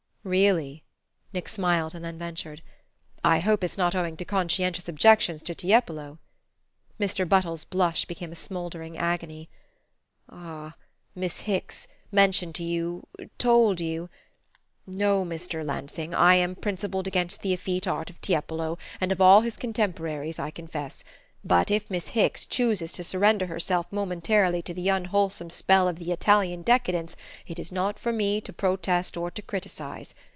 [0.23, 0.83] "Really,"
[1.33, 2.61] Nick smiled, and then ventured:
[3.23, 6.19] "I hope it's not owing to conscientious objections to Tiepolo?"
[6.99, 7.27] Mr.
[7.27, 9.49] Buttles's blush became a smouldering agony.
[10.29, 10.75] "Ah,
[11.15, 13.07] Miss Hicks mentioned to you...
[13.39, 14.11] told you...?
[14.85, 15.65] No, Mr.
[15.65, 16.13] Lansing.
[16.13, 20.51] I am principled against the effete art of Tiepolo, and of all his contemporaries, I
[20.51, 21.03] confess;
[21.43, 26.11] but if Miss Hicks chooses to surrender herself momentarily to the unwholesome spell of the
[26.11, 27.15] Italian decadence
[27.47, 30.13] it is not for me to protest or to criticize.